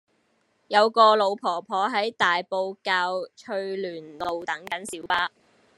[0.67, 5.31] 有個老婆婆喺大埔滘翠巒路等緊小巴